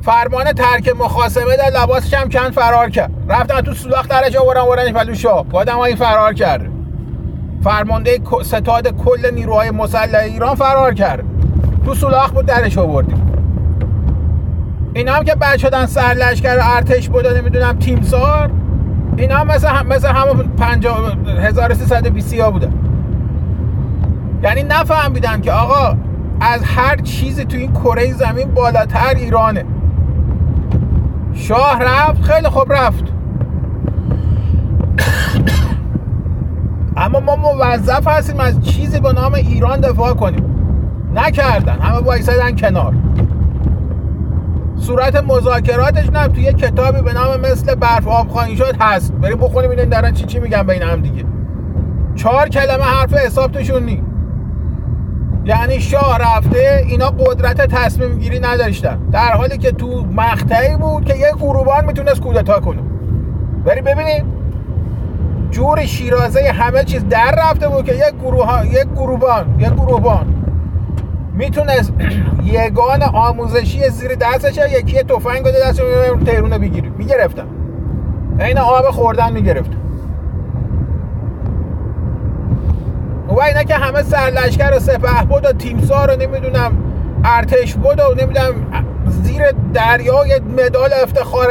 فرمان 0.02 0.52
ترک 0.52 0.88
مخاسمه 0.88 1.56
در 1.56 1.80
لباسش 1.80 2.14
هم 2.14 2.28
کند 2.28 2.52
فرار 2.52 2.90
کرد. 2.90 3.10
رفتن 3.28 3.60
تو 3.60 3.74
سولاخ 3.74 4.08
درش 4.08 4.36
آورن 4.36 4.60
آوردنش 4.60 4.92
پلو 4.92 5.14
شاه. 5.14 5.46
آدم 5.52 5.94
فرار 5.94 6.34
کرد. 6.34 6.66
فرمانده 7.64 8.20
ستاد 8.42 8.96
کل 9.04 9.34
نیروهای 9.34 9.70
مسلح 9.70 10.18
ایران 10.18 10.54
فرار 10.54 10.94
کرد. 10.94 11.24
تو 11.84 11.94
سولاخ 11.94 12.30
بود 12.30 12.46
درش 12.46 12.78
آوردیم. 12.78 13.19
اینا 14.94 15.12
هم 15.12 15.24
که 15.24 15.34
بعد 15.34 15.58
شدن 15.58 15.86
سرلشکر 15.86 16.58
ارتش 16.62 17.08
بوده 17.08 17.40
نمی‌دونم 17.40 17.78
تیمسار 17.78 18.50
اینا 19.16 19.36
هم 19.36 19.46
مثل 19.46 19.68
هم 19.68 19.86
مثل 19.86 20.08
همون 20.08 20.50
1320 21.38 22.34
ها 22.34 22.50
بودن. 22.50 22.72
یعنی 24.42 24.62
نفهمیدن 24.62 25.40
که 25.40 25.52
آقا 25.52 25.96
از 26.40 26.62
هر 26.64 26.96
چیزی 26.96 27.44
تو 27.44 27.56
این 27.56 27.72
کره 27.72 28.12
زمین 28.12 28.54
بالاتر 28.54 29.14
ایرانه. 29.16 29.64
شاه 31.34 31.82
رفت 31.82 32.22
خیلی 32.22 32.48
خوب 32.48 32.72
رفت. 32.72 33.04
اما 36.96 37.20
ما 37.20 37.36
موظف 37.36 38.08
هستیم 38.08 38.40
از 38.40 38.60
چیزی 38.64 39.00
به 39.00 39.12
نام 39.12 39.34
ایران 39.34 39.80
دفاع 39.80 40.14
کنیم. 40.14 40.44
نکردن. 41.14 41.78
همه 41.78 41.98
وایسادن 41.98 42.56
کنار. 42.56 42.94
صورت 44.80 45.16
مذاکراتش 45.16 46.08
نه 46.10 46.28
توی 46.28 46.42
یه 46.42 46.52
کتابی 46.52 47.02
به 47.02 47.12
نام 47.12 47.40
مثل 47.40 47.74
برف 47.74 48.08
آب 48.08 48.28
خواهی 48.28 48.56
شد 48.56 48.76
هست. 48.80 49.12
بریم 49.12 49.38
بخونیم 49.38 49.70
این 49.70 49.88
دارن 49.88 50.12
چی 50.12 50.24
چی 50.24 50.40
میگن 50.40 50.62
بین 50.62 50.82
هم 50.82 51.00
دیگه. 51.00 51.24
چهار 52.16 52.48
کلمه 52.48 52.84
حرف 52.84 53.14
حساب 53.14 53.52
توشون 53.52 53.82
نی. 53.82 54.02
یعنی 55.44 55.80
شاه 55.80 56.18
رفته 56.18 56.84
اینا 56.88 57.10
قدرت 57.10 57.60
تصمیم 57.60 58.18
گیری 58.18 58.40
نداشتن. 58.40 58.98
در 59.12 59.32
حالی 59.32 59.58
که 59.58 59.72
تو 59.72 60.06
مقطعی 60.12 60.76
بود 60.76 61.04
که 61.04 61.14
یک 61.14 61.36
گروبان 61.36 61.84
می‌تونست 61.84 62.20
کودتا 62.20 62.60
کنه. 62.60 62.80
بری 63.64 63.80
ببینید 63.80 64.24
جور 65.50 65.86
شیرازه 65.86 66.40
همه 66.40 66.84
چیز 66.84 67.08
در 67.08 67.34
رفته 67.38 67.68
بود 67.68 67.84
که 67.84 67.92
یک 67.92 68.14
گروه 68.22 68.66
یک 68.66 68.86
گروبان 68.96 69.54
یک 69.58 69.72
گروبان 69.72 70.39
می‌تونست 71.40 71.92
یگان 72.44 73.02
آموزشی 73.02 73.88
زیر 73.88 74.14
دستش 74.14 74.58
یکی 74.72 75.02
تفنگ 75.02 75.42
بده 75.42 75.68
دستش 75.68 75.82
تهرون 76.26 76.58
بگیری 76.58 76.88
می‌گرفتم 76.88 77.46
این 78.40 78.58
آب 78.58 78.90
خوردن 78.90 79.32
می‌گرفت 79.32 79.70
و 83.28 83.40
اینا 83.40 83.62
که 83.62 83.74
همه 83.74 84.02
سرلشکر 84.02 84.76
و 84.76 84.78
سپه 84.78 85.24
بود 85.28 85.46
و 85.46 85.52
تیمسار 85.52 86.10
رو 86.10 86.20
نمی‌دونم 86.20 86.72
ارتش 87.24 87.74
بود 87.74 88.00
و 88.00 88.14
نمی‌دونم 88.14 88.54
زیر 89.06 89.42
دریای 89.74 90.40
مدال 90.40 90.90
افتخار 91.02 91.48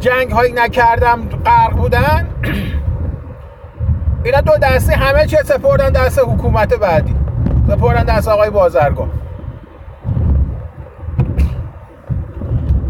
جنگ 0.00 0.30
هایی 0.30 0.52
نکردم 0.52 1.28
غرق 1.46 1.76
بودن. 1.76 2.28
اینا 4.24 4.40
دو 4.40 4.52
دسته 4.62 4.92
همه 4.92 5.26
چه 5.26 5.42
سپردن 5.44 5.90
دست 5.90 6.18
حکومت 6.18 6.74
بعدی. 6.74 7.23
سپردن 7.68 8.04
دست 8.04 8.28
آقای 8.28 8.50
بازرگان. 8.50 9.10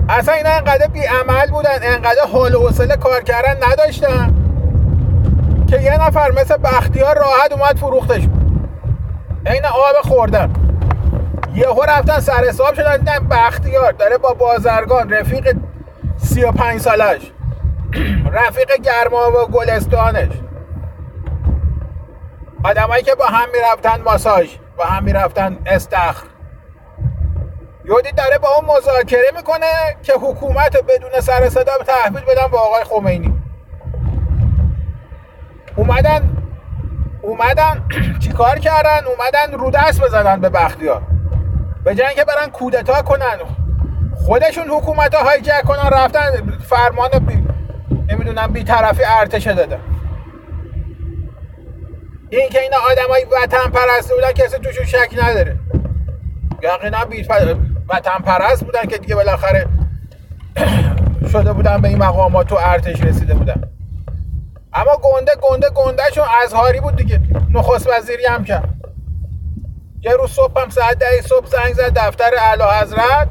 اصلا 0.08 0.34
اینا 0.34 0.50
انقدر 0.50 0.86
بی 0.86 1.00
عمل 1.00 1.50
بودن 1.50 1.78
انقدر 1.82 2.26
حال 2.32 2.54
و 2.54 2.60
حوصله 2.60 2.96
کار 2.96 3.22
کردن 3.22 3.56
نداشتن 3.70 4.34
که 5.66 5.80
یه 5.80 6.06
نفر 6.06 6.30
مثل 6.30 6.56
بختیار 6.56 7.18
راحت 7.18 7.52
اومد 7.52 7.76
فروختش. 7.76 8.22
این 9.46 9.64
آب 9.64 10.02
خوردن. 10.02 10.52
یهو 11.54 11.82
رفتن 11.82 12.20
سر 12.20 12.44
حساب 12.44 12.74
شدن 12.74 12.96
دیدن 12.96 13.28
بختیار 13.30 13.92
داره 13.92 14.18
با 14.18 14.34
بازرگان 14.34 15.10
رفیق 15.10 15.56
سی 16.16 16.44
و 16.44 16.52
پنج 16.52 16.80
سالش 16.80 17.32
رفیق 18.32 18.76
گرما 18.82 19.30
و 19.30 19.46
گلستانش. 19.46 20.32
آدمایی 22.64 23.02
که 23.02 23.14
با 23.14 23.26
هم 23.26 23.48
می‌رفتن 23.52 24.02
ماساژ. 24.04 24.48
با 24.76 24.84
هم 24.84 25.04
می‌رفتن 25.04 25.58
استخر. 25.66 26.26
یودی 27.84 28.12
داره 28.12 28.38
با 28.38 28.48
اون 28.48 28.76
مذاکره 28.76 29.30
می‌کنه 29.36 29.96
که 30.02 30.12
حکومت 30.12 30.76
بدون 30.76 31.20
سر 31.20 31.48
صدا 31.48 31.72
تحویل 31.86 32.24
بدن 32.24 32.46
با 32.46 32.58
آقای 32.58 32.84
خمینی. 32.84 33.42
اومدن 35.76 36.36
اومدن 37.22 37.84
چیکار 38.24 38.58
کردن؟ 38.58 39.00
اومدن 39.06 39.58
رو 39.58 39.70
دست 39.70 40.00
بزنن 40.00 40.40
به 40.40 40.48
بختیار. 40.48 41.02
به 41.84 41.94
که 41.94 42.24
برن 42.24 42.50
کودتا 42.50 43.02
کنن. 43.02 43.38
خودشون 44.16 44.68
حکومت 44.68 45.14
ها 45.14 45.24
هایجک 45.24 45.62
کنن 45.62 45.90
رفتن 45.90 46.58
فرمان 46.68 47.10
بی... 47.10 47.46
نمی‌دونم 48.12 48.46
بیطرفی 48.46 49.02
ارتش 49.04 49.46
دادن. 49.46 49.93
این 52.40 52.48
که 52.48 52.60
اینا 52.60 52.76
آدمای 52.90 53.24
وطن 53.24 53.70
پرست 53.70 54.12
بودن 54.14 54.32
کسی 54.32 54.58
توشون 54.58 54.84
شک 54.86 55.10
نداره. 55.22 55.56
یقینا 56.62 57.04
بی 57.04 57.22
وطن 57.88 58.18
پرست 58.24 58.64
بودن 58.64 58.82
که 58.82 58.98
دیگه 58.98 59.14
بالاخره 59.14 59.66
شده 61.32 61.52
بودن 61.52 61.80
به 61.80 61.88
این 61.88 61.98
مقامات 61.98 62.46
تو 62.46 62.56
ارتش 62.60 63.00
رسیده 63.00 63.34
بودن. 63.34 63.70
اما 64.72 65.00
گنده 65.02 65.32
گنده 65.42 65.70
گندهشون 65.70 66.24
ازهاری 66.44 66.80
بود 66.80 66.96
دیگه. 66.96 67.20
نخست 67.50 67.88
وزیری 67.88 68.26
هم 68.26 68.44
کرد. 68.44 68.74
یه 70.02 70.12
روز 70.12 70.30
صبح 70.30 70.62
هم 70.62 70.70
ساعت 70.70 70.98
ده 70.98 71.22
صبح 71.22 71.46
زنگ 71.46 71.74
زد 71.74 71.98
دفتر 71.98 72.30
اعلی 72.38 72.62
حضرت. 72.82 73.28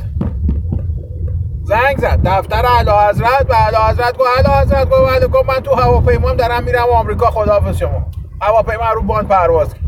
زنگ 1.63 1.97
زد 1.97 2.19
دفتر 2.25 2.65
اعلی 2.65 2.91
حضرت. 3.09 3.49
و 3.49 3.53
اعلی 3.53 3.77
حضرت 3.91 4.17
گفت 4.17 4.29
اعلی 4.37 4.61
حضرت 4.61 4.89
گفت 4.89 5.01
بله 5.11 5.43
من 5.47 5.59
تو 5.59 5.75
هواپیما 5.75 6.33
دارم 6.33 6.63
میرم 6.63 6.89
آمریکا 6.89 7.31
خداحافظ 7.31 7.77
شما. 7.77 8.11
هواپیما 8.47 8.91
رو 8.91 9.01
باند 9.01 9.27
پرواز 9.27 9.73
کرد 9.73 9.83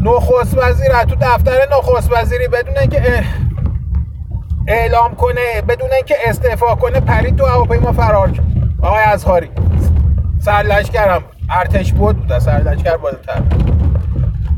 نخست 0.00 0.58
وزیر 0.58 1.02
تو 1.04 1.14
دفتر 1.20 1.68
نخست 1.72 2.12
وزیری 2.12 2.48
بدون 2.48 2.78
اینکه 2.78 3.24
اعلام 4.66 5.14
کنه 5.14 5.62
بدون 5.68 5.92
اینکه 5.92 6.16
استعفا 6.24 6.74
کنه 6.74 7.00
پرید 7.00 7.36
تو 7.36 7.46
هواپیما 7.46 7.92
فرار 7.92 8.30
کرد. 8.30 8.46
آقای 8.82 9.02
ازهاری 9.02 9.50
سرلشکرم 10.38 11.22
ارتش 11.50 11.92
بود 11.92 12.16
بود 12.16 12.38
سرلشکر 12.38 12.96
بالاتر 12.96 13.42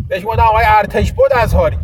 بهش 0.08 0.22
بودن 0.22 0.42
آقای 0.42 0.64
ارتش 0.66 1.12
بود 1.12 1.32
ازهاری 1.32 1.78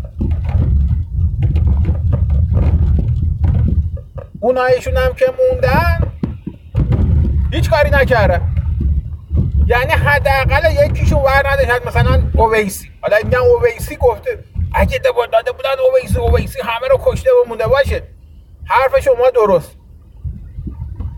اونایشون 4.41 4.97
هم 4.97 5.15
که 5.15 5.27
موندن 5.39 6.13
هیچ 7.53 7.71
کاری 7.71 7.91
نکردن. 7.91 8.58
یعنی 9.69 9.93
حداقل 9.93 10.73
یکیشون 10.85 11.23
ور 11.23 11.51
نداشت. 11.51 11.87
مثلا 11.87 12.23
اویسی. 12.35 12.91
حالا 13.01 13.17
میگن 13.25 13.39
اویسی 13.39 13.97
گفته. 13.97 14.39
اگه 14.75 14.99
داده 14.99 15.53
بودن 15.53 15.79
اویسی 15.91 16.19
اویسی 16.19 16.61
همه 16.61 16.89
رو 16.89 16.99
کشته 17.05 17.31
و 17.31 17.49
مونده 17.49 17.67
باشه. 17.67 18.03
حرف 18.65 19.01
شما 19.01 19.31
درست. 19.31 19.77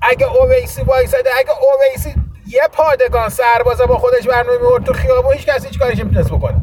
اگه 0.03 0.27
اویسی 0.27 0.83
وایساده 0.83 1.31
اگه 1.39 1.51
اویسی 1.51 2.15
یه 2.47 2.63
پادگان 2.73 3.29
سربازه 3.29 3.87
با 3.87 3.99
خودش 3.99 4.27
برنامه 4.29 4.59
میورد 4.59 4.85
تو 4.85 4.93
خیابون 4.93 5.33
هیچ 5.33 5.47
کسی 5.47 5.69
هیچ 5.69 5.79
کارش 5.79 5.99
نمی‌تونست 5.99 6.31
بکنه. 6.31 6.61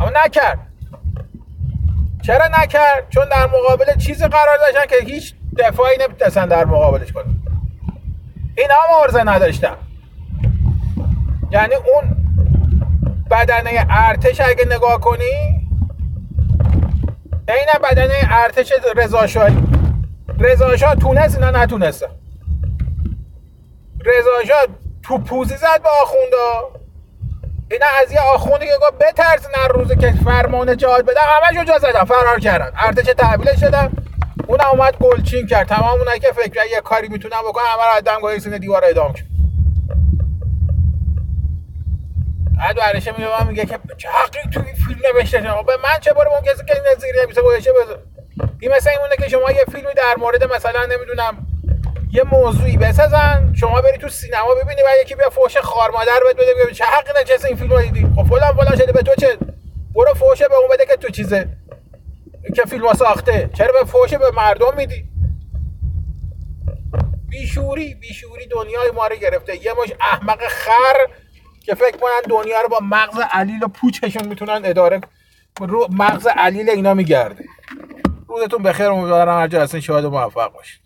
اما 0.00 0.10
نکرد. 0.24 0.58
چرا 2.26 2.48
نکرد؟ 2.62 3.08
چون 3.08 3.28
در 3.28 3.46
مقابل 3.46 3.96
چیزی 3.98 4.28
قرار 4.28 4.58
داشتن 4.58 4.86
که 4.86 5.04
هیچ 5.04 5.34
دفاعی 5.58 5.98
نمی‌تونستن 5.98 6.48
در 6.48 6.64
مقابلش 6.64 7.12
کنن. 7.12 7.36
اینا 8.56 8.74
هم 8.74 9.02
عرضه 9.02 9.22
نداشتن. 9.22 9.76
یعنی 11.50 11.74
اون 11.74 12.16
بدنه 13.30 13.86
ارتش 13.90 14.40
اگه 14.40 14.64
نگاه 14.64 15.00
کنی 15.00 15.24
این 17.48 17.66
بدنه 17.82 18.14
ارتش 18.30 18.72
رضاشاهی 18.96 19.56
رضاشاه 20.38 20.94
تونست 20.94 21.34
اینا 21.34 21.50
نتونستن 21.50 22.06
رضاشاه 24.04 24.66
تو 25.02 25.18
پوزی 25.18 25.56
زد 25.56 25.82
به 25.82 25.88
آخوندا. 26.02 26.80
اینا 27.70 27.86
از 28.02 28.12
یه 28.12 28.20
آخوندی 28.20 28.66
که 28.66 28.72
گفت 28.82 28.98
بترسین 28.98 29.50
هر 29.54 29.68
روزه 29.68 29.96
که 29.96 30.14
فرمان 30.24 30.76
جهاد 30.76 31.04
بدن 31.04 31.20
همشو 31.42 31.64
جا 31.64 31.78
زدن 31.78 32.04
فرار 32.04 32.40
کردن. 32.40 32.72
ارتش 32.76 33.04
تحویلش 33.04 33.60
شدن 33.60 33.92
اون 34.46 34.60
اومد 34.60 34.96
گلچین 34.98 35.46
کرد. 35.46 35.68
تمام 35.68 35.98
اونایی 35.98 36.20
که 36.20 36.32
فکر 36.32 36.66
یه 36.70 36.80
کاری 36.80 37.08
می‌تونن 37.08 37.36
بکنن 37.48 37.64
همه 37.64 38.14
رو 38.14 38.20
گاهی 38.20 38.40
سینه 38.40 38.58
دیوار 38.58 38.84
اعدام 38.84 39.12
کرد. 39.12 39.35
بعد 42.58 42.76
برشه 42.76 43.12
میگه 43.12 43.48
میگه 43.48 43.66
که 43.66 43.78
چه 43.96 44.08
حقی 44.08 44.50
تو 44.54 44.60
این 44.66 44.74
فیلم 44.74 45.00
نوشته 45.14 45.40
به 45.40 45.76
من 45.82 45.98
چه 46.00 46.12
باره 46.12 46.30
اون 46.30 46.40
کسی 46.40 46.64
که 46.64 46.74
این 46.74 46.98
زیر 46.98 47.26
بیسه 47.26 47.42
گوشه 47.42 47.72
بذار 47.72 47.98
این 48.60 48.72
مثل 48.72 48.90
این 48.90 48.98
مونه 48.98 49.16
که 49.16 49.28
شما 49.28 49.50
یه 49.50 49.64
فیلمی 49.72 49.94
در 49.94 50.14
مورد 50.18 50.52
مثلا 50.54 50.86
نمی‌دونم 50.86 51.46
یه 52.12 52.22
موضوعی 52.22 52.76
بسازن 52.76 53.52
شما 53.60 53.80
بری 53.80 53.98
تو 53.98 54.08
سینما 54.08 54.54
ببینی 54.54 54.82
و 54.82 55.02
یکی 55.02 55.14
بیا 55.14 55.30
فوش 55.30 55.56
خار 55.56 55.90
مادر 55.90 56.20
بده 56.30 56.54
بده 56.54 56.72
چه 56.72 56.84
حقی 56.84 57.20
نچه 57.20 57.46
این 57.48 57.56
فیلم 57.56 57.70
رو 57.70 57.82
دیدی؟ 57.82 58.08
خب 58.16 58.22
فلان 58.22 58.52
فلان 58.52 58.76
شده 58.76 58.92
به 58.92 59.02
تو 59.02 59.14
چه؟ 59.14 59.36
برو 59.94 60.14
فوش 60.14 60.42
به 60.42 60.54
اون 60.54 60.68
بده 60.70 60.86
که 60.86 60.96
تو 60.96 61.08
چیزه. 61.08 61.48
که 62.56 62.62
فیلم 62.62 62.92
ساخته. 62.92 63.50
چرا 63.54 63.72
به 63.72 63.86
فوش 63.86 64.14
به 64.14 64.30
مردم 64.30 64.76
میدی؟ 64.76 65.04
بیشوری 67.28 67.94
بیشوری 67.94 68.46
دنیای 68.46 68.90
ما 68.90 69.06
رو 69.06 69.16
گرفته. 69.16 69.64
یه 69.64 69.72
مش 69.82 69.92
احمق 70.00 70.48
خر 70.48 71.06
که 71.66 71.74
فکر 71.74 71.96
کنن 71.96 72.20
دنیا 72.28 72.60
رو 72.60 72.68
با 72.68 72.78
مغز 72.82 73.18
علیل 73.30 73.62
و 73.62 73.68
پوچشون 73.68 74.28
می‌تونن 74.28 74.60
اداره 74.64 75.00
رو 75.60 75.88
مغز 75.90 76.26
علیل 76.26 76.70
اینا 76.70 76.94
میگرده. 76.94 77.44
روزتون 78.28 78.62
بخیر 78.62 78.86
امیدوارم 78.86 79.40
هر 79.40 79.48
جا 79.48 79.62
هستین 79.62 79.94
و 80.04 80.10
موفق 80.10 80.52
باشید 80.52 80.85